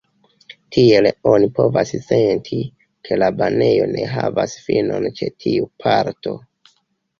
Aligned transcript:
Tiel 0.77 1.09
oni 1.31 1.49
povas 1.59 1.91
senti, 2.07 2.63
ke 3.09 3.19
la 3.25 3.29
banejo 3.43 3.85
ne 3.93 4.09
havas 4.15 4.59
finon 4.65 5.09
ĉe 5.21 5.33
tiu 5.47 5.71
parto. 5.87 6.37